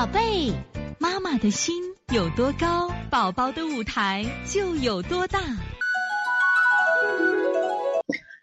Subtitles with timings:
[0.00, 0.50] 宝贝，
[0.98, 1.74] 妈妈的心
[2.14, 5.38] 有多高，宝宝的舞台就有多大。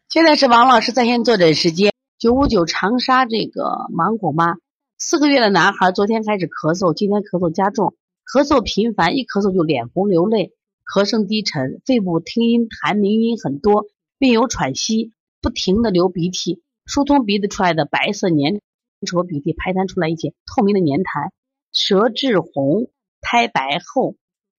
[0.08, 1.92] 现在是王老师在线坐诊时间。
[2.20, 4.58] 九五九长沙这个芒果妈，
[5.00, 7.96] 四个月的男孩，昨天开始咳嗽，今天咳嗽加重，
[8.32, 10.54] 咳嗽频繁，一咳嗽就脸红流泪，
[10.86, 13.88] 咳声低沉，肺部听音痰鸣音很多，
[14.20, 15.12] 并有喘息，
[15.42, 18.62] 不停的流鼻涕，疏通鼻子出来的白色粘
[19.02, 21.32] 稠鼻涕排痰出来一些透明的粘痰，
[21.78, 22.90] 舌质红，
[23.22, 24.16] 苔白厚，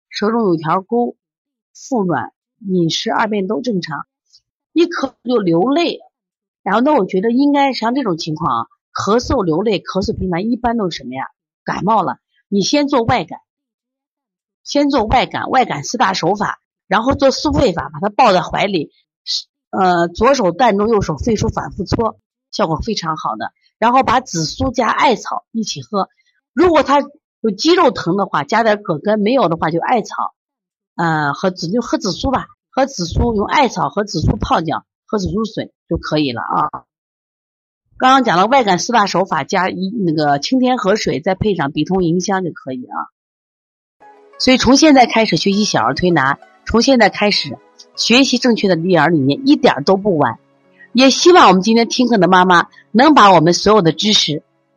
[0.09, 1.16] 舌中有条沟，
[1.74, 4.06] 腹软，饮食二便都正常，
[4.72, 5.98] 一咳就流泪。
[6.62, 11.24] 然后，那我觉得应该像这种情况啊，咳嗽、流泪、咳嗽频繁，一般都是什么呀？
[11.64, 12.18] 感冒了。
[12.48, 13.40] 你先做外感，
[14.62, 18.92] 先做外感，外感四大手法，然后做速肺法，把它抱在怀里，
[19.70, 22.20] 呃，左手膻中，右手肺腧，反复搓，
[22.52, 23.52] 效果非常好的。
[23.76, 26.09] 然后把紫苏加艾草一起喝。
[26.52, 27.01] 如果他
[27.41, 30.35] 有肌肉疼的话，加点葛根；没有的话，就艾草，
[30.96, 34.85] 呃，和紫就喝紫苏吧，喝紫苏，用艾草和紫苏泡脚。
[35.10, 36.85] 喝紫苏水就可以了啊。
[37.96, 43.09] 刚刚讲了外感四大手法，加一那个清天河水，再配上笔通迎香就可以啊。
[44.38, 47.57] 所以从现在开始学习小儿推拿，从现在开始
[47.96, 50.38] 学习正确的育儿理念，一点都不晚。
[50.93, 54.43] 也希望我们今天听课的妈妈能把我们所有的知识，